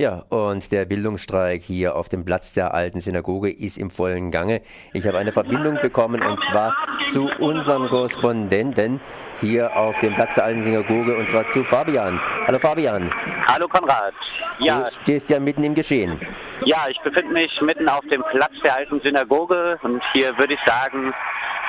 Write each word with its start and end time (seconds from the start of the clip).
Ja, 0.00 0.22
und 0.28 0.70
der 0.70 0.84
Bildungsstreik 0.84 1.60
hier 1.60 1.96
auf 1.96 2.08
dem 2.08 2.24
Platz 2.24 2.52
der 2.52 2.72
alten 2.72 3.00
Synagoge 3.00 3.50
ist 3.50 3.76
im 3.76 3.90
vollen 3.90 4.30
Gange. 4.30 4.60
Ich 4.92 5.04
habe 5.08 5.18
eine 5.18 5.32
Verbindung 5.32 5.80
bekommen 5.82 6.22
und 6.22 6.38
zwar 6.38 6.76
zu 7.08 7.28
unserem 7.40 7.88
Korrespondenten 7.88 9.00
hier 9.40 9.76
auf 9.76 9.98
dem 9.98 10.14
Platz 10.14 10.36
der 10.36 10.44
alten 10.44 10.62
Synagoge 10.62 11.16
und 11.16 11.28
zwar 11.28 11.48
zu 11.48 11.64
Fabian. 11.64 12.20
Hallo 12.46 12.60
Fabian. 12.60 13.12
Hallo 13.48 13.66
Konrad. 13.66 14.14
Ja. 14.60 14.82
Du 14.82 14.90
stehst 15.02 15.30
ja 15.30 15.40
mitten 15.40 15.64
im 15.64 15.74
Geschehen. 15.74 16.16
Ja, 16.64 16.86
ich 16.88 17.00
befinde 17.00 17.32
mich 17.32 17.60
mitten 17.60 17.88
auf 17.88 18.06
dem 18.08 18.22
Platz 18.30 18.52
der 18.62 18.76
alten 18.76 19.00
Synagoge 19.00 19.80
und 19.82 20.00
hier 20.12 20.30
würde 20.38 20.54
ich 20.54 20.60
sagen, 20.64 21.12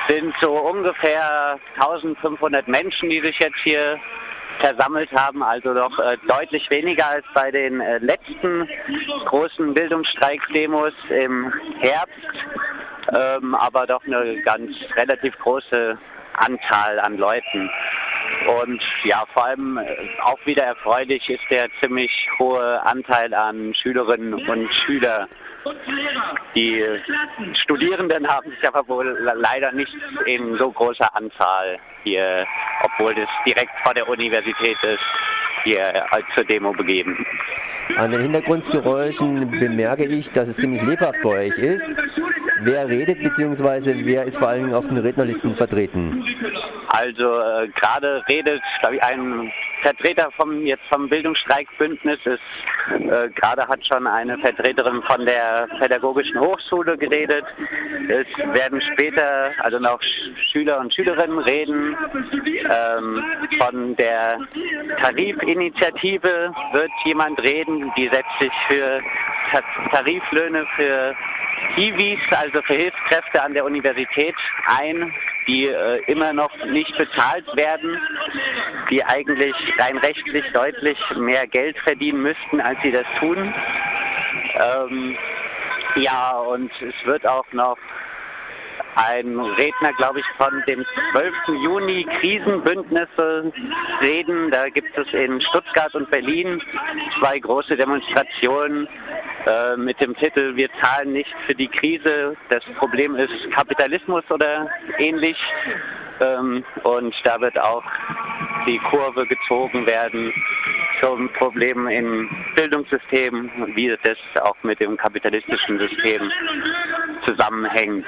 sind 0.08 0.32
so 0.40 0.52
ungefähr 0.52 1.58
1500 1.80 2.68
Menschen, 2.68 3.10
die 3.10 3.20
sich 3.22 3.36
jetzt 3.40 3.58
hier 3.64 3.98
versammelt 4.60 5.10
haben, 5.12 5.42
also 5.42 5.74
doch 5.74 5.98
äh, 5.98 6.16
deutlich 6.28 6.68
weniger 6.70 7.08
als 7.08 7.24
bei 7.34 7.50
den 7.50 7.80
äh, 7.80 7.98
letzten 7.98 8.68
großen 9.26 9.74
Bildungsstreikdemos 9.74 10.92
im 11.08 11.52
Herbst, 11.80 12.14
ähm, 13.14 13.54
aber 13.54 13.86
doch 13.86 14.04
eine 14.04 14.40
ganz 14.42 14.70
relativ 14.96 15.36
große 15.38 15.98
Anzahl 16.34 17.00
an 17.00 17.16
Leuten. 17.16 17.70
Und 18.46 18.82
ja, 19.04 19.24
vor 19.32 19.46
allem 19.46 19.78
äh, 19.78 19.96
auch 20.22 20.38
wieder 20.46 20.64
erfreulich 20.64 21.28
ist 21.28 21.42
der 21.50 21.68
ziemlich 21.82 22.10
hohe 22.38 22.84
Anteil 22.86 23.32
an 23.34 23.74
Schülerinnen 23.74 24.34
und 24.34 24.74
Schülern. 24.86 25.26
Die 26.54 26.82
Studierenden 27.62 28.26
haben 28.26 28.50
sich 28.50 28.66
aber 28.66 28.86
wohl 28.88 29.18
leider 29.34 29.72
nicht 29.72 29.94
in 30.26 30.56
so 30.58 30.70
großer 30.72 31.14
Anzahl 31.14 31.78
hier, 32.02 32.46
obwohl 32.82 33.14
das 33.14 33.28
direkt 33.46 33.72
vor 33.84 33.92
der 33.92 34.08
Universität 34.08 34.76
ist, 34.82 35.04
hier 35.64 36.06
zur 36.34 36.44
Demo 36.44 36.72
begeben. 36.72 37.26
An 37.96 38.12
den 38.12 38.22
Hintergrundgeräuschen 38.22 39.50
bemerke 39.50 40.06
ich, 40.06 40.30
dass 40.32 40.48
es 40.48 40.56
ziemlich 40.56 40.82
lebhaft 40.82 41.20
bei 41.22 41.46
euch 41.46 41.58
ist. 41.58 41.90
Wer 42.62 42.88
redet 42.88 43.22
bzw. 43.22 44.04
wer 44.04 44.24
ist 44.24 44.38
vor 44.38 44.48
allem 44.48 44.74
auf 44.74 44.86
den 44.86 44.98
Rednerlisten 44.98 45.56
vertreten? 45.56 46.24
Also 46.88 47.40
äh, 47.40 47.68
gerade 47.68 48.22
redet, 48.28 48.60
glaube 48.80 48.96
ich, 48.96 49.02
ein 49.02 49.52
Vertreter 49.82 50.30
vom 50.36 50.66
jetzt 50.66 50.82
vom 50.92 51.08
Bildungsstreikbündnis 51.08 52.18
ist 52.24 52.40
äh, 52.90 53.28
gerade 53.30 53.66
hat 53.66 53.86
schon 53.86 54.06
eine 54.06 54.36
Vertreterin 54.38 55.02
von 55.08 55.24
der 55.24 55.68
pädagogischen 55.80 56.38
Hochschule 56.40 56.98
geredet. 56.98 57.44
Es 58.08 58.26
werden 58.54 58.82
später 58.92 59.50
also 59.60 59.78
noch 59.78 60.00
Schüler 60.52 60.80
und 60.80 60.92
Schülerinnen 60.92 61.38
reden. 61.38 61.96
Ähm, 62.68 63.24
von 63.60 63.96
der 63.96 64.38
Tarifinitiative 65.02 66.52
wird 66.72 66.90
jemand 67.04 67.40
reden, 67.40 67.90
die 67.96 68.10
setzt 68.12 68.40
sich 68.40 68.52
für 68.68 69.00
Tariflöhne 69.92 70.66
für 70.76 71.14
Hiwis, 71.76 72.20
also 72.36 72.62
für 72.62 72.74
Hilfskräfte 72.74 73.42
an 73.42 73.54
der 73.54 73.64
Universität 73.64 74.34
ein, 74.66 75.12
die 75.46 75.66
äh, 75.66 76.02
immer 76.06 76.32
noch 76.32 76.54
nicht 76.66 76.96
bezahlt 76.96 77.46
werden, 77.56 77.98
die 78.90 79.04
eigentlich 79.04 79.54
rein 79.78 79.96
rechtlich 79.98 80.44
deutlich 80.52 80.98
mehr 81.16 81.46
Geld 81.46 81.78
verdienen 81.80 82.22
müssten, 82.22 82.60
als 82.60 82.78
sie 82.82 82.92
das 82.92 83.06
tun. 83.18 83.54
Ähm, 84.60 85.16
ja, 85.96 86.38
und 86.38 86.70
es 86.80 86.94
wird 87.06 87.28
auch 87.28 87.50
noch 87.52 87.78
ein 88.96 89.38
Redner, 89.38 89.92
glaube 89.98 90.20
ich, 90.20 90.26
von 90.36 90.62
dem 90.66 90.84
12. 91.12 91.34
Juni 91.62 92.06
Krisenbündnisse 92.20 93.52
reden. 94.02 94.50
Da 94.50 94.68
gibt 94.68 94.96
es 94.96 95.06
in 95.12 95.40
Stuttgart 95.42 95.94
und 95.94 96.10
Berlin 96.10 96.60
zwei 97.20 97.38
große 97.38 97.76
Demonstrationen 97.76 98.88
äh, 99.46 99.76
mit 99.76 100.00
dem 100.00 100.14
Titel 100.16 100.54
Wir 100.56 100.68
zahlen 100.82 101.12
nicht 101.12 101.34
für 101.46 101.54
die 101.54 101.68
Krise. 101.68 102.36
Das 102.48 102.64
Problem 102.78 103.16
ist 103.16 103.50
Kapitalismus 103.54 104.24
oder 104.30 104.68
ähnlich. 104.98 105.36
Ähm, 106.20 106.64
und 106.82 107.14
da 107.24 107.40
wird 107.40 107.58
auch 107.58 107.84
die 108.66 108.78
Kurve 108.90 109.26
gezogen 109.26 109.86
werden 109.86 110.32
zum 111.00 111.30
Problem 111.34 111.86
im 111.88 112.28
Bildungssystem, 112.56 113.50
wie 113.74 113.96
das 114.02 114.18
auch 114.42 114.56
mit 114.62 114.80
dem 114.80 114.96
kapitalistischen 114.96 115.78
System 115.78 116.22
zusammenhängt. 117.24 118.06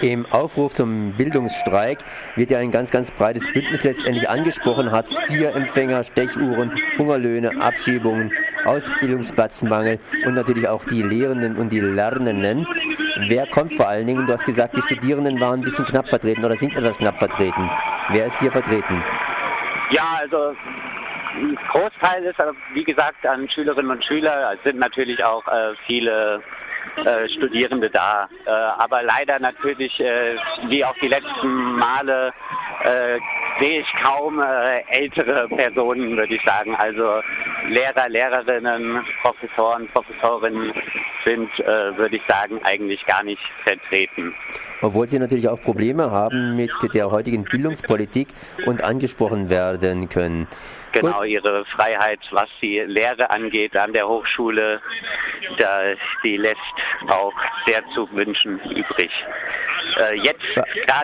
Im 0.00 0.26
Aufruf 0.26 0.74
zum 0.74 1.12
Bildungsstreik 1.16 1.98
wird 2.36 2.50
ja 2.50 2.58
ein 2.58 2.70
ganz, 2.70 2.90
ganz 2.90 3.10
breites 3.10 3.50
Bündnis 3.52 3.84
letztendlich 3.84 4.28
angesprochen. 4.28 4.90
Hartz-IV-Empfänger, 4.90 6.04
Stechuhren, 6.04 6.72
Hungerlöhne, 6.98 7.60
Abschiebungen, 7.60 8.32
Ausbildungsplatzmangel 8.64 9.98
und 10.26 10.34
natürlich 10.34 10.68
auch 10.68 10.84
die 10.84 11.02
Lehrenden 11.02 11.56
und 11.56 11.70
die 11.70 11.80
Lernenden. 11.80 12.66
Wer 13.28 13.46
kommt 13.46 13.74
vor 13.74 13.88
allen 13.88 14.06
Dingen? 14.06 14.26
Du 14.26 14.32
hast 14.32 14.44
gesagt, 14.44 14.76
die 14.76 14.82
Studierenden 14.82 15.40
waren 15.40 15.60
ein 15.60 15.64
bisschen 15.64 15.84
knapp 15.84 16.08
vertreten 16.08 16.44
oder 16.44 16.56
sind 16.56 16.76
etwas 16.76 16.98
knapp 16.98 17.18
vertreten. 17.18 17.70
Wer 18.10 18.26
ist 18.26 18.40
hier 18.40 18.50
vertreten? 18.50 19.02
Ja, 19.92 20.18
also 20.20 20.56
ein 21.34 21.58
Großteil 21.70 22.24
ist, 22.24 22.38
wie 22.72 22.84
gesagt, 22.84 23.26
an 23.26 23.48
Schülerinnen 23.48 23.90
und 23.90 24.04
Schüler. 24.04 24.54
Es 24.54 24.62
sind 24.62 24.78
natürlich 24.78 25.22
auch 25.24 25.46
äh, 25.48 25.74
viele 25.86 26.42
äh, 27.04 27.28
Studierende 27.28 27.90
da. 27.90 28.28
Äh, 28.46 28.50
aber 28.50 29.02
leider 29.02 29.38
natürlich, 29.38 29.98
äh, 30.00 30.36
wie 30.68 30.84
auch 30.84 30.94
die 31.00 31.08
letzten 31.08 31.76
Male, 31.76 32.32
äh, 32.84 33.18
sehe 33.60 33.80
ich 33.80 33.86
kaum 34.02 34.40
äh, 34.40 34.82
ältere 34.88 35.48
Personen, 35.48 36.16
würde 36.16 36.34
ich 36.34 36.42
sagen. 36.44 36.74
Also 36.76 37.20
Lehrer, 37.68 38.08
Lehrerinnen, 38.08 39.04
Professoren, 39.22 39.88
Professorinnen 39.88 40.72
sind, 41.24 41.48
äh, 41.60 41.96
würde 41.96 42.16
ich 42.16 42.22
sagen, 42.28 42.60
eigentlich 42.64 43.04
gar 43.06 43.22
nicht 43.22 43.42
vertreten. 43.64 44.34
Obwohl 44.80 45.08
sie 45.08 45.18
natürlich 45.18 45.48
auch 45.48 45.60
Probleme 45.60 46.10
haben 46.10 46.56
mit 46.56 46.72
der 46.94 47.10
heutigen 47.10 47.44
Bildungspolitik 47.44 48.28
und 48.66 48.82
angesprochen 48.82 49.48
werden 49.48 50.08
können. 50.08 50.48
Genau, 50.92 51.20
Gut. 51.20 51.28
ihre 51.28 51.64
Freiheit, 51.66 52.20
was 52.30 52.48
die 52.60 52.80
Lehre 52.80 53.30
angeht 53.30 53.76
an 53.76 53.92
der 53.92 54.06
Hochschule, 54.06 54.80
da, 55.58 55.80
die 56.22 56.36
lässt 56.36 56.58
auch 57.08 57.32
sehr 57.66 57.82
zu 57.94 58.10
wünschen 58.12 58.60
übrig. 58.70 59.10
Äh, 59.96 60.16
jetzt, 60.16 60.42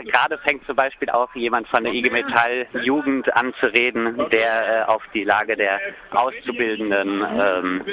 gerade 0.06 0.38
fängt 0.38 0.64
zum 0.66 0.76
Beispiel 0.76 1.08
auch 1.10 1.34
jemand 1.34 1.68
von 1.68 1.84
der 1.84 1.92
IG 1.92 2.10
Metall 2.10 2.66
Jugend 2.82 3.34
an 3.34 3.54
zu 3.60 3.66
reden, 3.66 4.16
der 4.30 4.82
äh, 4.82 4.84
auf 4.84 5.02
die 5.14 5.24
Lage 5.24 5.56
der 5.56 5.80
Auszubildenden 6.10 7.26
ähm, 7.46 7.84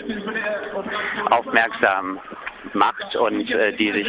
aufmerksam 1.31 2.19
macht 2.75 3.16
und 3.16 3.50
äh, 3.50 3.74
die 3.74 3.91
sich, 3.91 4.08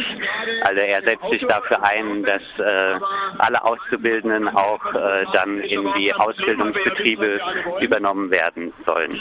also 0.63 0.81
er 0.81 1.01
setzt 1.03 1.29
sich 1.31 1.41
dafür 1.47 1.83
ein, 1.83 2.23
dass 2.23 2.41
äh, 2.59 2.99
alle 3.39 3.63
Auszubildenden 3.63 4.47
auch 4.49 4.83
äh, 4.93 5.25
dann 5.33 5.59
in 5.61 5.87
die 5.97 6.13
Ausbildungsbetriebe 6.13 7.39
übernommen 7.81 8.29
werden 8.31 8.73
sollen. 8.85 9.19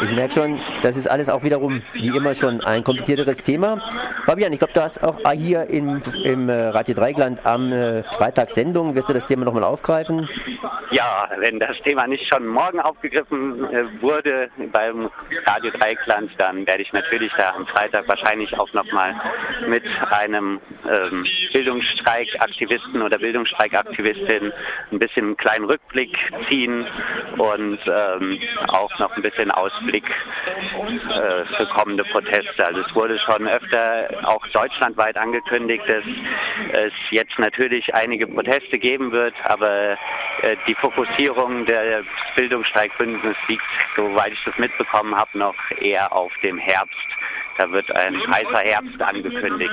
Ich 0.00 0.12
merke 0.12 0.34
schon, 0.34 0.60
das 0.82 0.96
ist 0.96 1.08
alles 1.08 1.28
auch 1.28 1.42
wiederum, 1.42 1.82
wie 1.92 2.08
immer 2.08 2.34
schon, 2.34 2.60
ein 2.62 2.84
komplizierteres 2.84 3.42
Thema. 3.42 3.78
Fabian, 4.24 4.52
ich 4.52 4.58
glaube, 4.58 4.74
du 4.74 4.82
hast 4.82 5.02
auch 5.02 5.18
hier 5.32 5.68
im, 5.68 6.00
im 6.22 6.48
äh, 6.48 6.68
Radio 6.68 6.94
Dreigland 6.94 7.44
am 7.44 7.72
äh, 7.72 8.02
Freitag 8.04 8.50
Sendung. 8.50 8.94
Wirst 8.94 9.08
du 9.08 9.12
das 9.12 9.26
Thema 9.26 9.44
nochmal 9.44 9.64
aufgreifen? 9.64 10.28
Ja, 10.94 11.28
wenn 11.38 11.58
das 11.58 11.76
Thema 11.84 12.06
nicht 12.06 12.24
schon 12.32 12.46
morgen 12.46 12.78
aufgegriffen 12.78 13.64
äh, 13.64 14.00
wurde 14.00 14.48
beim 14.70 15.10
Radio 15.44 15.72
Dreikland, 15.72 16.30
dann 16.38 16.64
werde 16.68 16.82
ich 16.82 16.92
natürlich 16.92 17.32
da 17.36 17.50
am 17.50 17.66
Freitag 17.66 18.06
wahrscheinlich 18.06 18.56
auch 18.60 18.72
nochmal 18.74 19.12
mit 19.66 19.82
einem 20.12 20.60
ähm, 20.88 21.26
Bildungsstreikaktivisten 21.52 23.02
oder 23.02 23.18
Bildungsstreikaktivistin 23.18 24.52
ein 24.92 24.98
bisschen 25.00 25.24
einen 25.24 25.36
kleinen 25.36 25.64
Rückblick 25.64 26.16
ziehen 26.48 26.86
und 27.38 27.80
ähm, 27.86 28.38
auch 28.68 28.96
noch 29.00 29.16
ein 29.16 29.22
bisschen 29.22 29.50
Ausblick 29.50 30.04
äh, 30.04 31.44
für 31.56 31.66
kommende 31.74 32.04
Proteste. 32.04 32.68
Also 32.68 32.82
es 32.82 32.94
wurde 32.94 33.18
schon 33.18 33.48
öfter 33.48 34.10
auch 34.28 34.46
deutschlandweit 34.52 35.16
angekündigt, 35.16 35.82
dass 35.88 36.04
es 36.84 36.92
jetzt 37.10 37.36
natürlich 37.40 37.92
einige 37.96 38.28
Proteste 38.28 38.78
geben 38.78 39.10
wird, 39.10 39.34
aber 39.42 39.96
äh, 40.42 40.56
die 40.68 40.74
Fokussierung 40.84 41.64
der 41.64 42.02
Bildungsstreikbündnis 42.36 43.36
liegt, 43.48 43.62
soweit 43.96 44.32
ich 44.32 44.44
das 44.44 44.54
mitbekommen 44.58 45.14
habe, 45.14 45.38
noch 45.38 45.54
eher 45.80 46.12
auf 46.12 46.30
dem 46.42 46.58
Herbst. 46.58 46.94
Da 47.56 47.70
wird 47.70 47.90
ein 47.96 48.14
heißer 48.26 48.62
Herbst 48.64 49.00
angekündigt. 49.00 49.72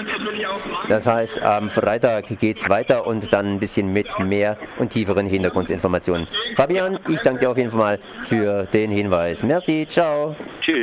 Das 0.87 1.07
heißt, 1.07 1.41
am 1.41 1.69
Freitag 1.69 2.27
geht 2.39 2.57
es 2.57 2.69
weiter 2.69 3.05
und 3.07 3.33
dann 3.33 3.55
ein 3.55 3.59
bisschen 3.59 3.91
mit 3.91 4.07
mehr 4.19 4.57
und 4.77 4.91
tieferen 4.91 5.27
Hintergrundinformationen. 5.27 6.27
Fabian, 6.55 6.99
ich 7.09 7.19
danke 7.21 7.41
dir 7.41 7.49
auf 7.49 7.57
jeden 7.57 7.71
Fall 7.71 7.99
für 8.21 8.63
den 8.67 8.91
Hinweis. 8.91 9.43
Merci, 9.43 9.87
ciao. 9.89 10.35
Tschüss. 10.61 10.79